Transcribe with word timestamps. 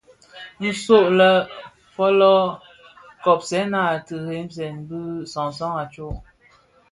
Nso 0.67 0.97
folō 1.93 2.33
anèn, 2.41 2.57
kobsèna 3.23 3.79
a 3.93 3.95
dheresèn 4.07 4.75
bi 4.87 4.99
sansan 5.33 5.73
a 5.81 5.85
tsok. 5.93 6.19